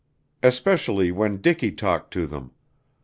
[0.41, 2.53] Especially when Dicky talked to them.